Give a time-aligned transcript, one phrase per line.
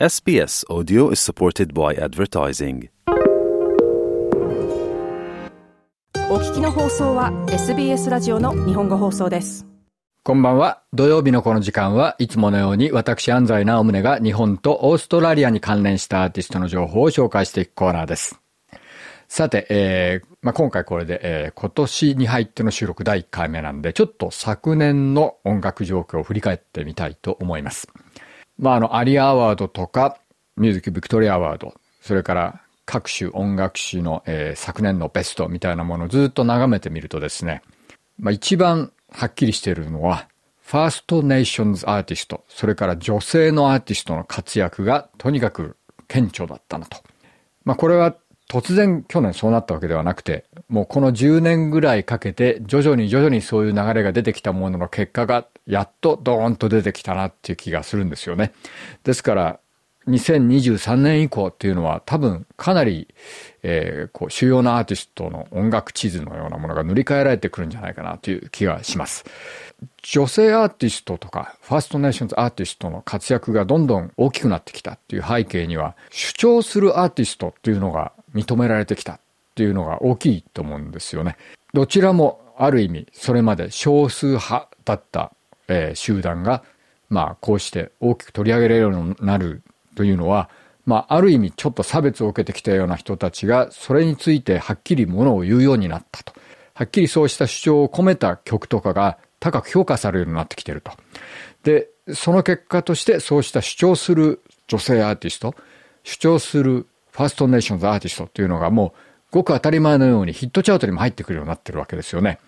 [0.00, 2.88] SBS Audio is supported by advertising.
[6.28, 9.64] お聞きの放送は SBS ラジオの日本語放送です。
[10.24, 10.82] こんばんは。
[10.92, 18.40] 土曜日のこの時間はいつものように私安西直宗が日本とオーストラリアに関連したアーティストの情報を紹介していくコーナーです。
[19.28, 27.86] さて、えーまあ、今回これで、えー今年に入っての収録第1回目なんで、ちょっと昨年の音楽状況を振り返ってみたいと思います。
[28.58, 30.18] まあ、あの、アリアアワードとか、
[30.56, 37.62] ミュージックビクトリアアワード、それから各種音楽誌の、えー昨年のベストみたいなものをずっと眺めてみるとですね、
[38.18, 40.28] まあ、一番はっきりしているのは、
[40.62, 45.76] ファーストネーションズアーティスト、それから女性のアーティストの活躍がとにかく
[46.08, 46.98] 顕著だったなと。
[47.64, 48.14] まあ、これは
[48.48, 58.52] 突然去年そうなったわけではなくて、もうこの10年ぐらいかけて徐々に徐々にそういう流れが出てきたものの結果がやっとドーンと出てきたなっていう気がするんですよね。
[59.02, 59.60] ですから、
[60.08, 63.08] 2023年以降っていうのは多分かなり、
[63.62, 69.24] えーこう主要なアーティストの音楽地図のようなものが塗り替えられてくるんじゃないかなという気がします。
[70.02, 79.20] 女性アーティストとかファーストネーションズアーティストの活躍がどんどん大きくなってきたっていう背景には主張するアーティストっていうのが認められてきたっ
[79.54, 81.36] ていうのが大きいと思うんですよね。
[81.72, 85.32] どちらもある意味それまで少数派だった、
[85.68, 86.62] えー集団が
[87.08, 89.62] まあこうして大きく取り上げられるようになる
[89.96, 90.48] というのは
[90.86, 96.32] まあある意味ちょっと差別を受けてきたような人たちがそれについてはっきりものを言うようになったと。
[96.74, 100.90] はっきりそうした主張を込めた曲とかが高く評価されるようになってきてると。
[101.62, 105.54] で、その結果としてそうした主張する女性アーティスト、
[106.02, 108.92] 主張するファーストネーションズアーティストっていうのがもう
[109.30, 112.38] ごく当たり前のようにヒットチャートにも入ってくるようになってるわけですよね。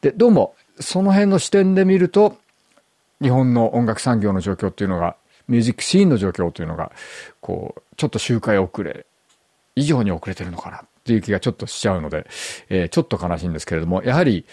[0.00, 2.36] で、どうもその辺の視点で見ると
[3.20, 5.16] 日本の音楽産業の状況っていうのが
[5.46, 6.90] ミュージックシーンの状況というのが
[7.40, 9.04] こうちょっと周回遅れ
[9.76, 12.26] 以上に遅れてるのかなっていう気がちょっとしちゃうので、
[12.70, 14.46] えーちょっと悲しいんですけれども、やはり、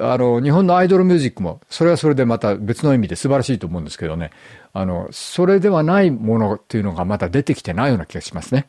[0.00, 4.30] あの、日本のアイドルミュージックも、それはそれでまた別の意味で素晴らしいと思うんですけどね、
[4.72, 8.68] あの、それではないものっていうのがまだ出てきてないような気がしますね。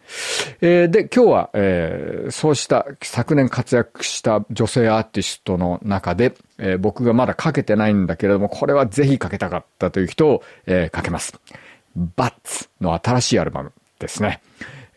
[0.61, 11.39] えーで、今日は、えーそうした昨年活躍した女性アーティストの中で、えー僕がまだかけてないんだけれども、これはぜひかけたかったという人を、えーかけます。
[11.95, 14.41] バッツの新しいアルバムですね。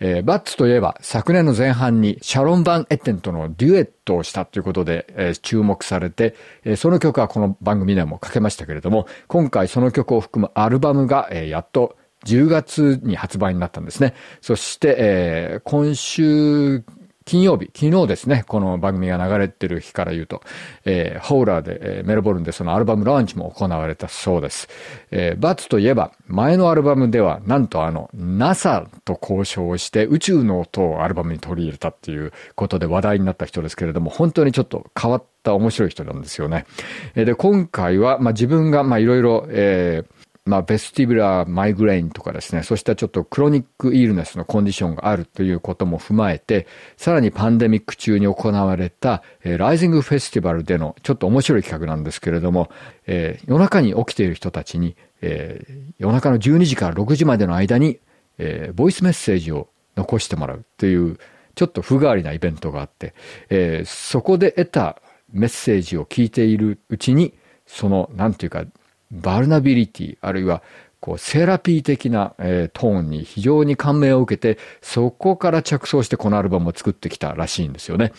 [0.04, 11.96] えーバッツといえば昨年の前半にシャロン・バン・エッテンとのデュエットをしたということで、えー注目されて、えーその曲はこの番組でもかけましたけれども、今回その曲を含むアルバムが、えーやっと
[12.26, 14.14] 10月に発売になったんですね。
[14.40, 16.84] そして、えー今週
[17.24, 20.42] 金曜日、昨日ですね、この番組が流れてる日から言うと、
[20.84, 24.68] えーホーラーで、えーメルボルンでそのアルバムランチも行われたそうです。
[25.10, 36.66] えーバツといえば、前のアルバムでは、なんとあの、NASA と交渉をして宇宙の音をアルバムに取り入れたっていうことで話題になった人ですけれども、本当にちょっと変わった面白い人なんですよね。
[37.14, 46.66] えーで、今回は、まあ自分が、まいろいろ、えーまあ、 vestibular migraine とかですね、そうしたちょっと chronic illness のコンディションがあるということも踏まえて、
[46.96, 52.70] さらにパンデミック中に行われた、えー Rising フェスティバルでのちょっと面白い企画なんですけれども、
[53.06, 58.00] えー夜中に起きている人たちに、えー夜中の12時から6時までの間に、
[58.38, 61.18] えーボイスメッセージを残してもらうという、
[61.54, 63.14] ちょっと不変わりなイベントがあって、
[63.48, 65.00] えーそこで得た
[65.32, 67.32] メッセージを聞いているうちに、
[67.64, 68.64] その、なんていうか、
[69.12, 70.62] バルナビリティ、あるいは、
[71.00, 78.12] こう、セラピー的な、えートーンに非常に感銘を受けて、そこから着想してこのアルバムを作ってきたらしいんですよね。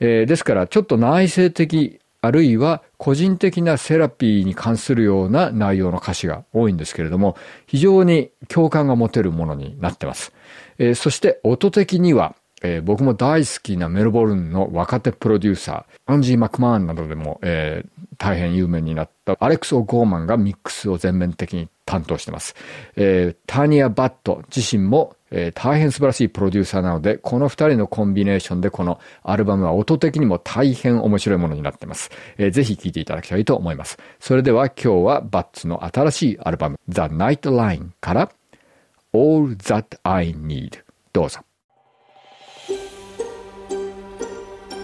[0.00, 7.36] えーですから、ちょっと内省的、あるいは個人的なセラピーに関するような内容の歌詞が多いんですけれども、
[7.66, 10.32] 非常に共感が持てるものになってます。
[10.78, 17.88] えーそして音的には、えー僕も大好きなメルボルンの若手プロデューサー、アンジー・マクマーンなどでも、えー
[18.18, 22.54] 大変有名になったアレックス・オ・ゴーマンがミックスを全面的に担当してます。
[22.96, 32.10] えータニア・バット自身も、え大変素晴らしいプロデューサーなので、この二人のコンビネーションでこのアルバムは音的にも大変面白いものになってます。
[32.36, 33.96] えーぜひ聴いていただきたいと思います。
[34.18, 38.30] それでは今日はバッツの新しいアルバム The Night Line から
[39.14, 40.80] All That I Need
[41.14, 41.40] どうぞ。